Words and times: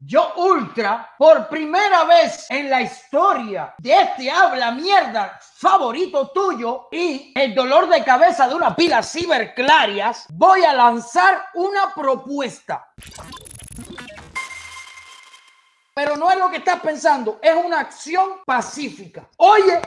Yo 0.00 0.34
Ultra, 0.36 1.14
por 1.18 1.48
primera 1.48 2.04
vez 2.04 2.46
en 2.50 2.70
la 2.70 2.82
historia 2.82 3.74
de 3.78 4.00
este 4.00 4.30
habla 4.30 4.70
mierda 4.70 5.40
favorito 5.40 6.28
tuyo 6.28 6.86
y 6.92 7.32
el 7.34 7.52
dolor 7.52 7.88
de 7.88 8.04
cabeza 8.04 8.46
de 8.46 8.54
una 8.54 8.76
pila 8.76 9.02
ciberclarias, 9.02 10.26
voy 10.30 10.62
a 10.62 10.72
lanzar 10.72 11.46
una 11.54 11.92
propuesta. 11.92 12.92
Pero 15.94 16.16
no 16.16 16.30
es 16.30 16.38
lo 16.38 16.48
que 16.48 16.58
estás 16.58 16.80
pensando, 16.80 17.40
es 17.42 17.54
una 17.56 17.80
acción 17.80 18.42
pacífica. 18.44 19.28
Oye, 19.38 19.80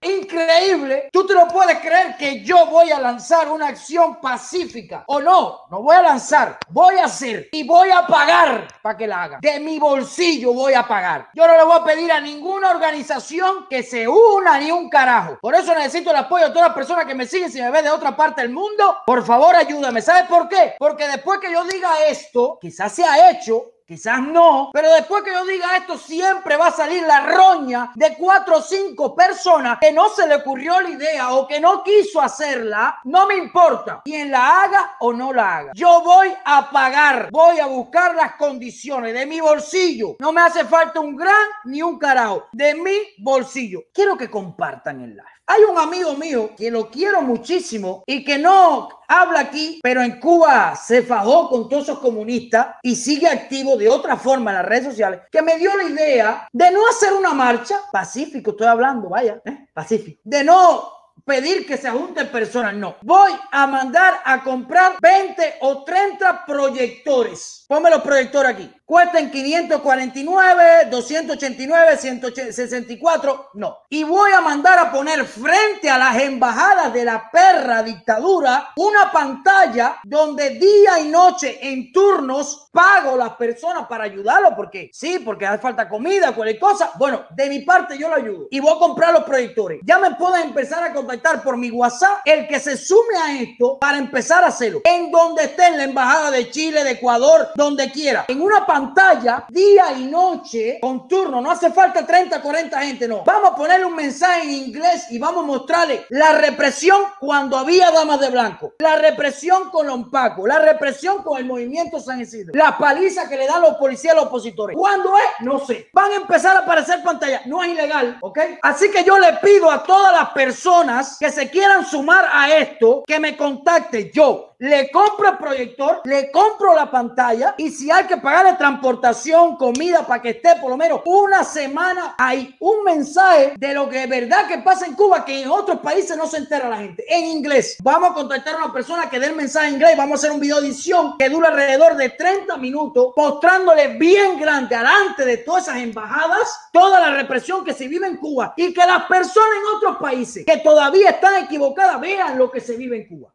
Increíble, 0.00 1.08
tú 1.12 1.26
te 1.26 1.34
lo 1.34 1.48
puedes 1.48 1.80
creer 1.80 2.16
que 2.16 2.44
yo 2.44 2.66
voy 2.66 2.92
a 2.92 3.00
lanzar 3.00 3.50
una 3.50 3.66
acción 3.66 4.20
pacífica 4.20 5.02
o 5.08 5.20
no, 5.20 5.62
no 5.70 5.82
voy 5.82 5.96
a 5.96 6.02
lanzar, 6.02 6.58
voy 6.68 6.98
a 6.98 7.06
hacer 7.06 7.48
y 7.50 7.66
voy 7.66 7.90
a 7.90 8.06
pagar 8.06 8.68
para 8.80 8.96
que 8.96 9.08
la 9.08 9.24
haga. 9.24 9.38
De 9.42 9.58
mi 9.58 9.80
bolsillo 9.80 10.52
voy 10.52 10.74
a 10.74 10.86
pagar. 10.86 11.30
Yo 11.34 11.48
no 11.48 11.56
le 11.56 11.64
voy 11.64 11.78
a 11.80 11.84
pedir 11.84 12.12
a 12.12 12.20
ninguna 12.20 12.70
organización 12.70 13.66
que 13.68 13.82
se 13.82 14.06
una 14.06 14.58
ni 14.58 14.70
un 14.70 14.88
carajo. 14.88 15.38
Por 15.40 15.56
eso 15.56 15.74
necesito 15.74 16.10
el 16.10 16.16
apoyo 16.16 16.46
de 16.46 16.50
todas 16.50 16.68
las 16.68 16.76
personas 16.76 17.04
que 17.04 17.16
me 17.16 17.26
siguen 17.26 17.50
si 17.50 17.60
me 17.60 17.70
ven 17.70 17.84
de 17.84 17.90
otra 17.90 18.16
parte 18.16 18.42
del 18.42 18.50
mundo. 18.52 18.98
Por 19.04 19.24
favor, 19.24 19.56
ayúdame. 19.56 20.00
¿Sabes 20.00 20.28
por 20.28 20.48
qué? 20.48 20.76
Porque 20.78 21.08
después 21.08 21.40
que 21.40 21.50
yo 21.50 21.64
diga 21.64 22.06
esto, 22.06 22.56
quizás 22.60 22.92
se 22.92 23.04
ha 23.04 23.30
hecho 23.30 23.72
Quizás 23.88 24.20
no, 24.20 24.68
pero 24.70 24.92
después 24.92 25.22
que 25.22 25.32
yo 25.32 25.46
diga 25.46 25.78
esto, 25.78 25.96
siempre 25.96 26.58
va 26.58 26.66
a 26.66 26.72
salir 26.72 27.04
la 27.04 27.20
roña 27.20 27.90
de 27.94 28.16
cuatro 28.18 28.58
o 28.58 28.60
cinco 28.60 29.16
personas 29.16 29.78
que 29.80 29.92
no 29.92 30.10
se 30.10 30.26
le 30.26 30.34
ocurrió 30.34 30.78
la 30.82 30.90
idea 30.90 31.32
o 31.32 31.48
que 31.48 31.58
no 31.58 31.82
quiso 31.82 32.20
hacerla. 32.20 32.98
No 33.04 33.26
me 33.26 33.36
importa 33.36 34.02
quién 34.04 34.30
la 34.30 34.62
haga 34.64 34.96
o 35.00 35.14
no 35.14 35.32
la 35.32 35.56
haga. 35.56 35.72
Yo 35.74 36.02
voy 36.02 36.28
a 36.44 36.70
pagar, 36.70 37.30
voy 37.32 37.60
a 37.60 37.66
buscar 37.66 38.14
las 38.14 38.34
condiciones 38.34 39.14
de 39.14 39.24
mi 39.24 39.40
bolsillo. 39.40 40.16
No 40.18 40.32
me 40.32 40.42
hace 40.42 40.66
falta 40.66 41.00
un 41.00 41.16
gran 41.16 41.46
ni 41.64 41.80
un 41.80 41.98
carajo. 41.98 42.44
De 42.52 42.74
mi 42.74 43.14
bolsillo. 43.16 43.84
Quiero 43.94 44.18
que 44.18 44.28
compartan 44.28 45.00
el 45.00 45.10
live. 45.12 45.38
Hay 45.50 45.62
un 45.62 45.78
amigo 45.78 46.12
mío 46.12 46.50
que 46.54 46.70
lo 46.70 46.90
quiero 46.90 47.22
muchísimo 47.22 48.02
y 48.06 48.22
que 48.22 48.36
no 48.36 48.90
habla 49.08 49.40
aquí, 49.40 49.80
pero 49.82 50.02
en 50.02 50.20
Cuba 50.20 50.76
se 50.76 51.00
fajó 51.00 51.48
con 51.48 51.70
todos 51.70 51.84
esos 51.84 52.00
comunistas 52.00 52.76
y 52.82 52.94
sigue 52.94 53.26
activo 53.26 53.77
de 53.78 53.88
otra 53.88 54.16
forma 54.16 54.50
en 54.50 54.56
las 54.58 54.66
redes 54.66 54.84
sociales, 54.84 55.20
que 55.30 55.42
me 55.42 55.56
dio 55.56 55.76
la 55.76 55.84
idea 55.84 56.48
de 56.52 56.70
no 56.70 56.86
hacer 56.88 57.12
una 57.12 57.32
marcha, 57.32 57.76
pacífico 57.92 58.50
estoy 58.50 58.66
hablando, 58.66 59.08
vaya, 59.08 59.40
¿eh? 59.44 59.68
pacífico, 59.72 60.20
de 60.24 60.44
no 60.44 60.97
pedir 61.28 61.66
que 61.66 61.76
se 61.76 61.90
junten 61.90 62.28
personas, 62.28 62.74
no. 62.74 62.96
Voy 63.02 63.32
a 63.52 63.66
mandar 63.66 64.22
a 64.24 64.42
comprar 64.42 64.96
20 64.98 65.56
o 65.60 65.84
30 65.84 66.46
proyectores. 66.46 67.66
Ponme 67.68 67.90
los 67.90 68.00
proyectores 68.00 68.52
aquí. 68.52 68.74
Cuesten 68.86 69.30
549, 69.30 70.86
289, 70.90 71.96
164, 71.98 73.50
no. 73.52 73.80
Y 73.90 74.04
voy 74.04 74.30
a 74.32 74.40
mandar 74.40 74.78
a 74.78 74.90
poner 74.90 75.26
frente 75.26 75.90
a 75.90 75.98
las 75.98 76.16
embajadas 76.16 76.94
de 76.94 77.04
la 77.04 77.30
perra 77.30 77.82
dictadura 77.82 78.70
una 78.76 79.12
pantalla 79.12 79.98
donde 80.04 80.50
día 80.50 81.00
y 81.00 81.08
noche 81.08 81.58
en 81.60 81.92
turnos 81.92 82.70
pago 82.72 83.18
las 83.18 83.34
personas 83.34 83.86
para 83.86 84.04
ayudarlo 84.04 84.56
porque 84.56 84.88
sí, 84.94 85.18
porque 85.18 85.44
hace 85.44 85.58
falta 85.58 85.86
comida, 85.86 86.34
cualquier 86.34 86.58
cosa. 86.58 86.92
Bueno, 86.96 87.26
de 87.36 87.50
mi 87.50 87.58
parte 87.58 87.98
yo 87.98 88.08
lo 88.08 88.14
ayudo 88.14 88.46
y 88.50 88.60
voy 88.60 88.74
a 88.74 88.78
comprar 88.78 89.12
los 89.12 89.24
proyectores. 89.24 89.80
Ya 89.84 89.98
me 89.98 90.14
pueden 90.14 90.48
empezar 90.48 90.82
a 90.82 90.94
contactar 90.94 91.17
por 91.42 91.56
mi 91.56 91.70
WhatsApp 91.70 92.20
el 92.24 92.46
que 92.46 92.60
se 92.60 92.76
sume 92.76 93.16
a 93.16 93.40
esto 93.40 93.78
para 93.78 93.98
empezar 93.98 94.44
a 94.44 94.48
hacerlo. 94.48 94.80
En 94.84 95.10
donde 95.10 95.44
esté 95.44 95.66
en 95.66 95.76
la 95.76 95.84
embajada 95.84 96.30
de 96.30 96.50
Chile, 96.50 96.84
de 96.84 96.92
Ecuador, 96.92 97.48
donde 97.54 97.90
quiera. 97.90 98.24
En 98.28 98.40
una 98.40 98.64
pantalla 98.64 99.44
día 99.48 99.92
y 99.96 100.06
noche 100.06 100.78
con 100.80 101.08
turno. 101.08 101.40
No 101.40 101.50
hace 101.50 101.70
falta 101.72 102.06
30, 102.06 102.40
40 102.40 102.80
gente, 102.82 103.08
no. 103.08 103.24
Vamos 103.24 103.52
a 103.52 103.56
ponerle 103.56 103.86
un 103.86 103.94
mensaje 103.94 104.42
en 104.42 104.50
inglés 104.50 105.06
y 105.10 105.18
vamos 105.18 105.44
a 105.44 105.46
mostrarle 105.46 106.06
la 106.10 106.32
represión 106.32 107.02
cuando 107.20 107.56
había 107.58 107.90
damas 107.90 108.20
de 108.20 108.30
blanco, 108.30 108.74
la 108.78 108.96
represión 108.96 109.70
con 109.70 109.86
los 109.86 110.08
pacos, 110.10 110.46
la 110.46 110.58
represión 110.58 111.22
con 111.22 111.38
el 111.38 111.44
movimiento 111.44 112.00
San 112.00 112.20
Isidro, 112.20 112.52
la 112.54 112.78
paliza 112.78 113.28
que 113.28 113.36
le 113.36 113.46
dan 113.46 113.62
los 113.62 113.74
policías 113.74 114.14
a 114.14 114.16
los 114.16 114.26
opositores. 114.26 114.76
¿Cuándo 114.76 115.16
es? 115.16 115.44
No 115.44 115.58
sé. 115.64 115.88
Van 115.92 116.12
a 116.12 116.16
empezar 116.16 116.56
a 116.56 116.60
aparecer 116.60 117.02
pantallas. 117.02 117.46
No 117.46 117.62
es 117.62 117.70
ilegal, 117.70 118.18
¿ok? 118.20 118.38
Así 118.62 118.90
que 118.90 119.04
yo 119.04 119.18
le 119.18 119.34
pido 119.34 119.70
a 119.70 119.82
todas 119.82 120.12
las 120.12 120.30
personas 120.30 121.07
que 121.18 121.30
se 121.30 121.48
quieran 121.50 121.86
sumar 121.86 122.28
a 122.32 122.54
esto 122.56 123.04
que 123.06 123.20
me 123.20 123.36
contacte 123.36 124.10
yo 124.12 124.54
le 124.58 124.90
compro 124.90 125.30
el 125.30 125.38
proyector, 125.38 126.00
le 126.04 126.30
compro 126.30 126.74
la 126.74 126.90
pantalla 126.90 127.54
y 127.58 127.70
si 127.70 127.90
hay 127.90 128.06
que 128.06 128.16
pagarle 128.16 128.54
transportación, 128.54 129.56
comida 129.56 130.06
para 130.06 130.20
que 130.20 130.30
esté 130.30 130.56
por 130.60 130.70
lo 130.70 130.76
menos 130.76 131.00
una 131.04 131.44
semana, 131.44 132.14
hay 132.18 132.56
un 132.60 132.84
mensaje 132.84 133.54
de 133.56 133.74
lo 133.74 133.88
que 133.88 134.04
es 134.04 134.08
verdad 134.08 134.48
que 134.48 134.58
pasa 134.58 134.86
en 134.86 134.94
Cuba 134.94 135.24
que 135.24 135.42
en 135.42 135.48
otros 135.48 135.78
países 135.78 136.16
no 136.16 136.26
se 136.26 136.38
entera 136.38 136.68
la 136.68 136.78
gente. 136.78 137.04
En 137.08 137.24
inglés. 137.24 137.78
Vamos 137.82 138.10
a 138.10 138.14
contactar 138.14 138.54
a 138.54 138.64
una 138.64 138.72
persona 138.72 139.08
que 139.08 139.20
dé 139.20 139.26
el 139.26 139.36
mensaje 139.36 139.68
en 139.68 139.74
inglés. 139.74 139.96
Vamos 139.96 140.12
a 140.12 140.16
hacer 140.16 140.32
un 140.32 140.40
video 140.40 140.58
edición 140.58 141.16
que 141.18 141.28
dura 141.28 141.48
alrededor 141.48 141.96
de 141.96 142.10
30 142.10 142.56
minutos, 142.56 143.12
mostrándole 143.16 143.96
bien 143.96 144.38
grande 144.40 144.76
delante 144.76 145.24
de 145.24 145.38
todas 145.38 145.68
esas 145.68 145.78
embajadas 145.78 146.68
toda 146.72 147.00
la 147.00 147.14
represión 147.16 147.64
que 147.64 147.72
se 147.72 147.88
vive 147.88 148.06
en 148.06 148.16
Cuba 148.16 148.54
y 148.56 148.72
que 148.72 148.86
las 148.86 149.04
personas 149.04 149.56
en 149.58 149.76
otros 149.76 149.96
países 149.98 150.44
que 150.44 150.58
todavía 150.58 151.10
están 151.10 151.42
equivocadas 151.44 152.00
vean 152.00 152.38
lo 152.38 152.50
que 152.50 152.60
se 152.60 152.76
vive 152.76 152.96
en 152.96 153.08
Cuba. 153.08 153.32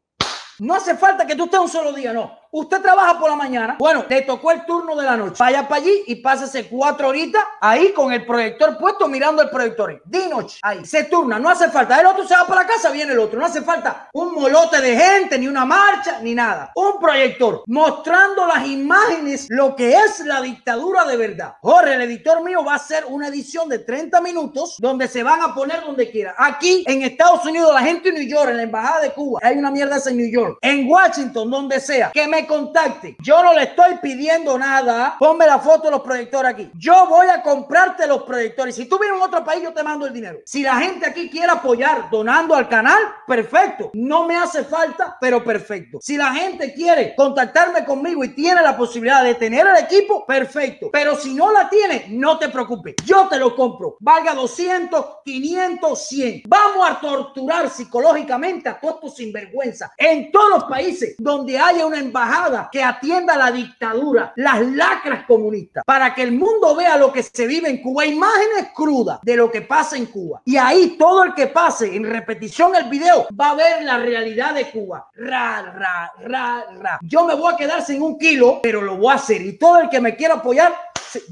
No 0.59 0.75
hace 0.75 0.95
falta 0.95 1.25
que 1.25 1.35
tú 1.35 1.45
estés 1.45 1.59
un 1.59 1.69
solo 1.69 1.93
día, 1.93 2.13
no. 2.13 2.42
Usted 2.55 2.83
trabaja 2.83 3.19
por 3.19 3.31
la 3.31 3.35
mañana. 3.35 3.77
Bueno, 3.79 4.05
le 4.07 4.21
tocó 4.21 4.51
el 4.51 4.63
turno 4.63 4.95
de 4.95 5.03
la 5.03 5.17
noche. 5.17 5.37
Vaya 5.39 5.67
para 5.67 5.81
allí 5.81 6.03
y 6.05 6.17
pásese 6.17 6.67
cuatro 6.67 7.07
horitas 7.07 7.43
ahí 7.59 7.91
con 7.93 8.13
el 8.13 8.27
proyector 8.27 8.77
puesto 8.77 9.07
mirando 9.07 9.41
el 9.41 9.49
proyector. 9.49 10.03
De 10.05 10.29
noche. 10.29 10.59
Ahí. 10.61 10.85
Se 10.85 11.05
turna. 11.05 11.39
No 11.39 11.49
hace 11.49 11.71
falta. 11.71 11.99
El 11.99 12.05
otro 12.05 12.27
se 12.27 12.35
va 12.35 12.45
para 12.45 12.61
la 12.61 12.67
casa, 12.67 12.91
viene 12.91 13.13
el 13.13 13.17
otro. 13.17 13.39
No 13.39 13.45
hace 13.47 13.63
falta 13.63 14.07
un 14.13 14.35
molote 14.35 14.79
de 14.81 14.95
gente, 14.95 15.39
ni 15.39 15.47
una 15.47 15.65
marcha, 15.65 16.19
ni 16.21 16.35
nada. 16.35 16.71
Un 16.75 16.99
proyector 16.99 17.63
mostrando 17.65 18.45
las 18.45 18.67
imágenes, 18.67 19.47
lo 19.49 19.75
que 19.75 19.95
es 19.95 20.19
la 20.19 20.39
dictadura 20.39 21.05
de 21.05 21.17
verdad. 21.17 21.55
Jorge, 21.59 21.95
el 21.95 22.01
editor 22.01 22.43
mío, 22.43 22.63
va 22.63 22.73
a 22.73 22.75
hacer 22.75 23.05
una 23.07 23.29
edición 23.29 23.67
de 23.67 23.79
30 23.79 24.21
minutos 24.21 24.75
donde 24.77 25.07
se 25.07 25.23
van 25.23 25.41
a 25.41 25.55
poner 25.55 25.81
donde 25.81 26.11
quiera. 26.11 26.35
Aquí 26.37 26.83
en 26.85 27.01
Estados 27.01 27.43
Unidos, 27.45 27.73
la 27.73 27.81
gente 27.81 28.09
en 28.09 28.15
New 28.15 28.27
York, 28.27 28.51
en 28.51 28.57
la 28.57 28.63
embajada 28.63 29.01
de 29.01 29.11
Cuba, 29.11 29.39
hay 29.41 29.57
una 29.57 29.71
mierda 29.71 29.97
en 30.05 30.17
New 30.17 30.31
York. 30.31 30.59
En 30.61 30.87
Washington, 30.87 31.49
donde 31.49 31.79
sea, 31.79 32.11
que 32.11 32.27
me 32.27 32.42
contacte. 32.45 33.15
Yo 33.19 33.43
no 33.43 33.53
le 33.53 33.63
estoy 33.63 33.97
pidiendo 34.01 34.57
nada. 34.57 35.15
Ponme 35.19 35.45
la 35.45 35.59
foto 35.59 35.85
de 35.85 35.91
los 35.91 36.01
proyectores 36.01 36.51
aquí. 36.51 36.71
Yo 36.75 37.07
voy 37.07 37.27
a 37.27 37.41
comprarte 37.41 38.07
los 38.07 38.23
proyectores. 38.23 38.75
Si 38.75 38.85
tú 38.85 38.97
vienes 38.99 39.17
en 39.17 39.23
otro 39.23 39.43
país, 39.43 39.63
yo 39.63 39.73
te 39.73 39.83
mando 39.83 40.05
el 40.05 40.13
dinero. 40.13 40.39
Si 40.45 40.63
la 40.63 40.75
gente 40.77 41.05
aquí 41.05 41.29
quiere 41.29 41.51
apoyar 41.51 42.09
donando 42.09 42.55
al 42.55 42.67
canal, 42.67 42.99
perfecto. 43.27 43.91
No 43.93 44.25
me 44.25 44.35
hace 44.35 44.63
falta, 44.63 45.17
pero 45.19 45.43
perfecto. 45.43 45.99
Si 46.01 46.17
la 46.17 46.33
gente 46.33 46.73
quiere 46.73 47.15
contactarme 47.15 47.85
conmigo 47.85 48.23
y 48.23 48.29
tiene 48.29 48.61
la 48.61 48.75
posibilidad 48.75 49.23
de 49.23 49.35
tener 49.35 49.65
el 49.67 49.77
equipo, 49.77 50.25
perfecto. 50.25 50.89
Pero 50.91 51.15
si 51.15 51.33
no 51.33 51.51
la 51.51 51.69
tiene, 51.69 52.07
no 52.09 52.37
te 52.39 52.49
preocupes. 52.49 52.95
Yo 53.05 53.27
te 53.27 53.37
lo 53.37 53.55
compro. 53.55 53.97
Valga 53.99 54.33
200, 54.33 55.05
500, 55.23 56.07
100. 56.07 56.43
Vamos 56.47 56.89
a 56.89 56.99
torturar 56.99 57.69
psicológicamente 57.69 58.69
a 58.69 58.79
todos 58.79 59.13
sinvergüenza 59.13 59.93
en 59.97 60.31
todos 60.31 60.49
los 60.49 60.63
países 60.65 61.15
donde 61.17 61.57
haya 61.57 61.85
una 61.85 61.99
embajada 61.99 62.32
que 62.71 62.83
atienda 62.83 63.37
la 63.37 63.51
dictadura, 63.51 64.33
las 64.35 64.61
lacras 64.61 65.25
comunistas, 65.25 65.83
para 65.85 66.13
que 66.13 66.23
el 66.23 66.31
mundo 66.31 66.75
vea 66.75 66.97
lo 66.97 67.11
que 67.11 67.23
se 67.23 67.47
vive 67.47 67.69
en 67.69 67.81
Cuba, 67.81 68.05
imágenes 68.05 68.69
crudas 68.73 69.19
de 69.21 69.35
lo 69.35 69.51
que 69.51 69.61
pasa 69.61 69.97
en 69.97 70.07
Cuba. 70.07 70.41
Y 70.45 70.57
ahí 70.57 70.95
todo 70.97 71.23
el 71.23 71.33
que 71.33 71.47
pase 71.47 71.95
en 71.95 72.03
repetición 72.03 72.75
el 72.75 72.89
video 72.89 73.27
va 73.39 73.51
a 73.51 73.55
ver 73.55 73.83
la 73.83 73.97
realidad 73.97 74.53
de 74.53 74.69
Cuba. 74.71 75.09
Ra, 75.15 75.61
ra, 75.61 76.11
ra, 76.19 76.65
ra. 76.79 76.99
Yo 77.01 77.25
me 77.25 77.35
voy 77.35 77.53
a 77.53 77.57
quedar 77.57 77.83
sin 77.83 78.01
un 78.01 78.17
kilo, 78.17 78.59
pero 78.61 78.81
lo 78.81 78.97
voy 78.97 79.11
a 79.11 79.15
hacer. 79.15 79.41
Y 79.41 79.57
todo 79.57 79.79
el 79.79 79.89
que 79.89 80.01
me 80.01 80.15
quiera 80.15 80.35
apoyar, 80.35 80.73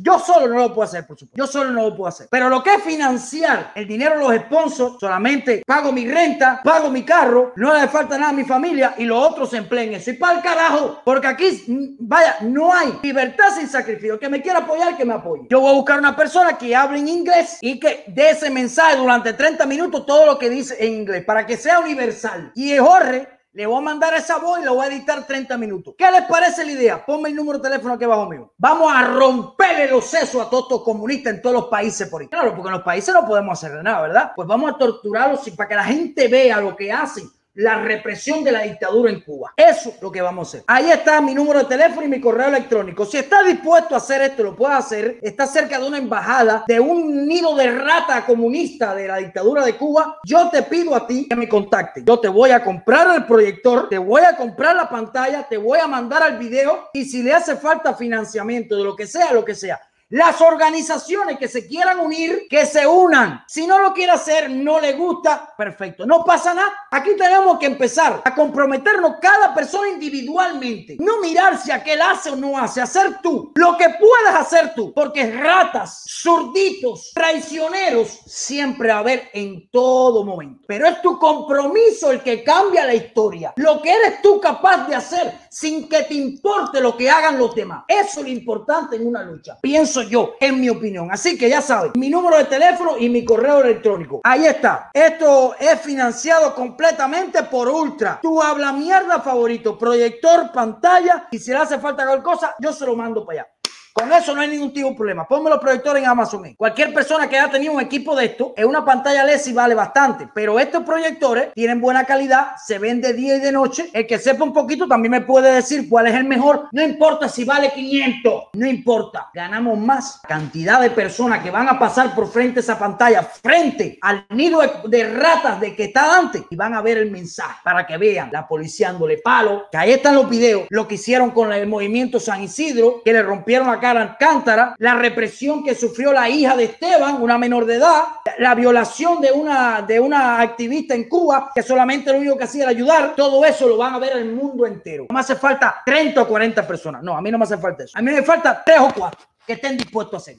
yo 0.01 0.19
solo 0.19 0.47
no 0.47 0.59
lo 0.59 0.73
puedo 0.73 0.83
hacer, 0.83 1.05
por 1.05 1.17
supuesto. 1.17 1.37
Yo 1.37 1.47
solo 1.47 1.71
no 1.71 1.89
lo 1.89 1.95
puedo 1.95 2.07
hacer. 2.07 2.27
Pero 2.29 2.49
lo 2.49 2.63
que 2.63 2.75
es 2.75 2.83
financiar 2.83 3.71
el 3.75 3.87
dinero 3.87 4.15
de 4.15 4.37
los 4.37 4.45
sponsors, 4.45 4.95
solamente 4.99 5.63
pago 5.65 5.91
mi 5.91 6.07
renta, 6.07 6.61
pago 6.63 6.89
mi 6.89 7.03
carro, 7.03 7.53
no 7.55 7.73
le 7.73 7.87
falta 7.87 8.17
nada 8.17 8.31
a 8.31 8.33
mi 8.33 8.43
familia 8.43 8.95
y 8.97 9.05
los 9.05 9.17
otros 9.17 9.49
se 9.49 9.57
empleen 9.57 9.93
eso. 9.93 10.11
Y 10.11 10.13
para 10.13 10.37
el 10.37 10.43
carajo, 10.43 11.01
porque 11.03 11.27
aquí, 11.27 11.63
mm, 11.67 11.95
vaya, 11.99 12.37
no 12.41 12.73
hay 12.73 12.99
libertad 13.01 13.45
sin 13.55 13.67
sacrificio. 13.67 14.19
Que 14.19 14.29
me 14.29 14.41
quiera 14.41 14.59
apoyar, 14.59 14.97
que 14.97 15.05
me 15.05 15.13
apoye. 15.13 15.47
Yo 15.49 15.59
voy 15.61 15.71
a 15.71 15.75
buscar 15.75 15.99
una 15.99 16.15
persona 16.15 16.57
que 16.57 16.75
hable 16.75 16.99
en 16.99 17.07
inglés 17.07 17.57
y 17.61 17.79
que 17.79 18.03
dé 18.07 18.31
ese 18.31 18.49
mensaje 18.49 18.97
durante 18.97 19.33
30 19.33 19.65
minutos 19.65 20.05
todo 20.05 20.25
lo 20.25 20.37
que 20.37 20.49
dice 20.49 20.75
en 20.79 20.93
inglés 20.93 21.23
para 21.25 21.45
que 21.45 21.57
sea 21.57 21.79
universal. 21.79 22.51
Y 22.55 22.77
Jorge 22.77 23.27
le 23.53 23.65
voy 23.65 23.77
a 23.77 23.81
mandar 23.81 24.13
esa 24.13 24.37
voz 24.37 24.59
y 24.59 24.63
lo 24.63 24.75
voy 24.75 24.85
a 24.85 24.89
editar 24.89 25.27
30 25.27 25.57
minutos. 25.57 25.93
¿Qué 25.97 26.09
les 26.09 26.23
parece 26.23 26.63
la 26.65 26.71
idea? 26.71 27.05
Ponme 27.05 27.29
el 27.29 27.35
número 27.35 27.57
de 27.59 27.69
teléfono 27.69 27.95
aquí 27.95 28.05
abajo 28.05 28.29
mío. 28.29 28.53
Vamos 28.57 28.91
a 28.93 29.03
romperle 29.03 29.89
los 29.89 30.05
sesos 30.05 30.45
a 30.45 30.49
todos 30.49 30.63
estos 30.63 30.83
comunistas 30.83 31.33
en 31.33 31.41
todos 31.41 31.55
los 31.55 31.65
países 31.65 32.07
por 32.07 32.21
ahí. 32.21 32.27
Claro, 32.29 32.55
porque 32.55 32.69
en 32.69 32.75
los 32.75 32.83
países 32.83 33.13
no 33.13 33.25
podemos 33.25 33.61
hacer 33.61 33.83
nada, 33.83 34.01
¿verdad? 34.03 34.31
Pues 34.35 34.47
vamos 34.47 34.71
a 34.71 34.77
torturarlos 34.77 35.49
para 35.51 35.67
que 35.67 35.75
la 35.75 35.83
gente 35.83 36.27
vea 36.29 36.61
lo 36.61 36.75
que 36.75 36.91
hacen 36.91 37.29
la 37.55 37.81
represión 37.81 38.43
de 38.43 38.51
la 38.51 38.61
dictadura 38.61 39.11
en 39.11 39.21
Cuba. 39.21 39.53
Eso 39.57 39.89
es 39.89 40.01
lo 40.01 40.11
que 40.11 40.21
vamos 40.21 40.47
a 40.47 40.49
hacer. 40.49 40.63
Ahí 40.67 40.89
está 40.89 41.19
mi 41.21 41.33
número 41.33 41.59
de 41.59 41.65
teléfono 41.65 42.05
y 42.05 42.09
mi 42.09 42.21
correo 42.21 42.47
electrónico. 42.47 43.05
Si 43.05 43.17
está 43.17 43.43
dispuesto 43.43 43.93
a 43.95 43.97
hacer 43.97 44.21
esto, 44.21 44.43
lo 44.43 44.55
puede 44.55 44.75
hacer. 44.75 45.19
Está 45.21 45.45
cerca 45.45 45.79
de 45.79 45.87
una 45.87 45.97
embajada, 45.97 46.63
de 46.67 46.79
un 46.79 47.27
nido 47.27 47.55
de 47.55 47.71
rata 47.71 48.25
comunista 48.25 48.95
de 48.95 49.07
la 49.07 49.17
dictadura 49.17 49.65
de 49.65 49.75
Cuba. 49.75 50.19
Yo 50.25 50.49
te 50.49 50.63
pido 50.63 50.95
a 50.95 51.05
ti 51.05 51.27
que 51.27 51.35
me 51.35 51.49
contacte. 51.49 52.03
Yo 52.05 52.19
te 52.19 52.27
voy 52.27 52.51
a 52.51 52.63
comprar 52.63 53.15
el 53.15 53.25
proyector, 53.25 53.89
te 53.89 53.97
voy 53.97 54.23
a 54.23 54.35
comprar 54.35 54.75
la 54.75 54.89
pantalla, 54.89 55.47
te 55.47 55.57
voy 55.57 55.79
a 55.79 55.87
mandar 55.87 56.23
al 56.23 56.37
video 56.37 56.89
y 56.93 57.05
si 57.05 57.23
le 57.23 57.33
hace 57.33 57.55
falta 57.55 57.93
financiamiento 57.93 58.77
de 58.77 58.83
lo 58.83 58.95
que 58.95 59.07
sea, 59.07 59.33
lo 59.33 59.43
que 59.43 59.55
sea 59.55 59.79
las 60.11 60.41
organizaciones 60.41 61.39
que 61.39 61.47
se 61.47 61.67
quieran 61.67 61.99
unir, 61.99 62.47
que 62.49 62.65
se 62.65 62.85
unan. 62.85 63.43
Si 63.47 63.65
no 63.65 63.79
lo 63.79 63.93
quiere 63.93 64.11
hacer, 64.11 64.49
no 64.49 64.79
le 64.79 64.93
gusta, 64.93 65.53
perfecto. 65.57 66.05
No 66.05 66.25
pasa 66.25 66.53
nada. 66.53 66.71
Aquí 66.91 67.11
tenemos 67.17 67.57
que 67.57 67.67
empezar 67.67 68.21
a 68.23 68.35
comprometernos 68.35 69.13
cada 69.21 69.53
persona 69.55 69.87
individualmente. 69.87 70.97
No 70.99 71.21
mirar 71.21 71.57
si 71.57 71.71
aquel 71.71 72.01
hace 72.01 72.29
o 72.29 72.35
no 72.35 72.57
hace. 72.57 72.81
Hacer 72.81 73.19
tú 73.23 73.53
lo 73.55 73.77
que 73.77 73.87
puedas 73.89 74.35
hacer 74.35 74.73
tú. 74.75 74.93
Porque 74.93 75.31
ratas, 75.31 76.03
zurditos, 76.05 77.11
traicioneros, 77.15 78.09
siempre 78.25 78.89
va 78.89 78.95
a 78.95 78.99
haber 78.99 79.29
en 79.33 79.69
todo 79.69 80.25
momento. 80.25 80.65
Pero 80.67 80.87
es 80.87 81.01
tu 81.01 81.17
compromiso 81.17 82.11
el 82.11 82.21
que 82.21 82.43
cambia 82.43 82.85
la 82.85 82.93
historia. 82.93 83.53
Lo 83.55 83.81
que 83.81 83.93
eres 83.93 84.21
tú 84.21 84.41
capaz 84.41 84.87
de 84.87 84.95
hacer 84.95 85.39
sin 85.49 85.87
que 85.87 86.03
te 86.03 86.15
importe 86.15 86.81
lo 86.81 86.97
que 86.97 87.09
hagan 87.09 87.37
los 87.37 87.55
demás. 87.55 87.85
Eso 87.87 88.19
es 88.19 88.25
lo 88.25 88.31
importante 88.31 88.97
en 88.97 89.07
una 89.07 89.23
lucha. 89.23 89.57
Pienso 89.61 90.00
yo, 90.09 90.35
en 90.39 90.59
mi 90.59 90.69
opinión. 90.69 91.09
Así 91.11 91.37
que 91.37 91.49
ya 91.49 91.61
sabes, 91.61 91.91
mi 91.95 92.09
número 92.09 92.37
de 92.37 92.45
teléfono 92.45 92.97
y 92.97 93.09
mi 93.09 93.23
correo 93.25 93.61
electrónico. 93.61 94.21
Ahí 94.23 94.45
está. 94.45 94.89
Esto 94.93 95.55
es 95.59 95.79
financiado 95.81 96.53
completamente 96.53 97.43
por 97.43 97.67
Ultra. 97.67 98.19
Tu 98.21 98.41
habla 98.41 98.71
mierda 98.73 99.19
favorito, 99.21 99.77
proyector, 99.77 100.51
pantalla. 100.51 101.27
Y 101.31 101.39
si 101.39 101.51
le 101.51 101.57
hace 101.57 101.79
falta 101.79 102.05
cualquier 102.05 102.23
cosa, 102.23 102.55
yo 102.59 102.73
se 102.73 102.85
lo 102.85 102.95
mando 102.95 103.25
para 103.25 103.41
allá. 103.41 103.51
Con 103.93 104.11
eso 104.13 104.33
no 104.33 104.41
hay 104.41 104.47
ningún 104.47 104.73
tipo 104.73 104.89
de 104.89 104.95
problema. 104.95 105.27
Ponme 105.27 105.49
los 105.49 105.59
proyectores 105.59 106.01
en 106.01 106.09
Amazon. 106.09 106.53
Cualquier 106.55 106.93
persona 106.93 107.27
que 107.27 107.37
haya 107.37 107.51
tenido 107.51 107.73
un 107.73 107.81
equipo 107.81 108.15
de 108.15 108.25
esto, 108.25 108.53
en 108.55 108.67
una 108.67 108.85
pantalla 108.85 109.23
LED 109.25 109.39
sí 109.39 109.53
vale 109.53 109.75
bastante. 109.75 110.29
Pero 110.33 110.59
estos 110.59 110.83
proyectores 110.83 111.53
tienen 111.53 111.81
buena 111.81 112.05
calidad, 112.05 112.55
se 112.65 112.79
ven 112.79 113.01
de 113.01 113.13
día 113.13 113.35
y 113.35 113.39
de 113.39 113.51
noche. 113.51 113.89
El 113.93 114.07
que 114.07 114.17
sepa 114.17 114.45
un 114.45 114.53
poquito 114.53 114.87
también 114.87 115.11
me 115.11 115.21
puede 115.21 115.53
decir 115.53 115.89
cuál 115.89 116.07
es 116.07 116.15
el 116.15 116.23
mejor. 116.23 116.69
No 116.71 116.81
importa 116.81 117.27
si 117.27 117.43
vale 117.43 117.71
500, 117.71 118.43
no 118.53 118.65
importa. 118.65 119.29
Ganamos 119.33 119.77
más 119.77 120.21
cantidad 120.27 120.79
de 120.79 120.91
personas 120.91 121.43
que 121.43 121.51
van 121.51 121.67
a 121.67 121.77
pasar 121.77 122.15
por 122.15 122.31
frente 122.31 122.59
a 122.59 122.61
esa 122.61 122.79
pantalla, 122.79 123.23
frente 123.23 123.97
al 124.01 124.25
nido 124.29 124.61
de 124.85 125.13
ratas 125.13 125.59
de 125.59 125.75
que 125.75 125.85
está 125.85 126.17
antes 126.17 126.43
y 126.49 126.55
van 126.55 126.73
a 126.73 126.81
ver 126.81 126.97
el 126.97 127.11
mensaje 127.11 127.59
para 127.63 127.85
que 127.85 127.97
vean 127.97 128.29
la 128.31 128.47
policía 128.47 128.91
dándole 128.91 129.17
palo. 129.17 129.67
Que 129.69 129.77
ahí 129.77 129.91
están 129.91 130.15
los 130.15 130.29
videos, 130.29 130.67
lo 130.69 130.87
que 130.87 130.95
hicieron 130.95 131.31
con 131.31 131.51
el 131.51 131.67
movimiento 131.67 132.19
San 132.19 132.41
Isidro, 132.41 133.01
que 133.03 133.11
le 133.11 133.21
rompieron 133.21 133.67
la 133.67 133.80
cara 133.81 134.01
Alcántara, 134.01 134.75
la 134.77 134.95
represión 134.95 135.63
que 135.63 135.75
sufrió 135.75 136.13
la 136.13 136.29
hija 136.29 136.55
de 136.55 136.65
Esteban, 136.65 137.21
una 137.21 137.37
menor 137.37 137.65
de 137.65 137.75
edad, 137.75 138.03
la 138.37 138.55
violación 138.55 139.19
de 139.19 139.31
una, 139.31 139.81
de 139.81 139.99
una 139.99 140.39
activista 140.39 140.95
en 140.95 141.09
Cuba, 141.09 141.51
que 141.53 141.63
solamente 141.63 142.13
lo 142.13 142.19
único 142.19 142.37
que 142.37 142.45
hacía 142.45 142.63
era 142.63 142.71
ayudar, 142.71 143.13
todo 143.15 143.43
eso 143.43 143.67
lo 143.67 143.75
van 143.75 143.95
a 143.95 143.99
ver 143.99 144.15
el 144.15 144.33
mundo 144.33 144.65
entero. 144.65 145.07
No 145.09 145.13
me 145.13 145.19
hace 145.19 145.35
falta 145.35 145.81
30 145.85 146.21
o 146.21 146.27
40 146.27 146.65
personas, 146.65 147.03
no, 147.03 147.17
a 147.17 147.21
mí 147.21 147.29
no 147.29 147.37
me 147.37 147.43
hace 147.43 147.57
falta 147.57 147.83
eso. 147.83 147.97
A 147.97 148.01
mí 148.01 148.11
me 148.11 148.23
falta 148.23 148.63
3 148.63 148.79
o 148.79 148.93
4 148.93 149.19
que 149.45 149.53
estén 149.53 149.75
dispuestos 149.75 150.13
a 150.13 150.17
hacer. 150.17 150.37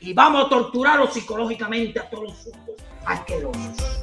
Y 0.00 0.12
vamos 0.14 0.46
a 0.46 0.48
torturarlos 0.48 1.12
psicológicamente 1.12 2.00
a 2.00 2.10
todos 2.10 2.24
los 2.24 2.36
sustos 2.38 2.74
asquerosos. 3.04 4.02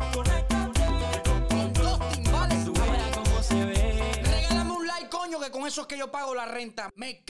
con 5.51 5.65
eso 5.65 5.81
es 5.81 5.87
que 5.87 5.97
yo 5.97 6.11
pago 6.11 6.35
la 6.35 6.45
renta. 6.45 6.91
Me 6.95 7.23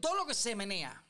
todo 0.00 0.14
lo 0.14 0.26
que 0.26 0.34
se 0.34 0.56
menea. 0.56 1.02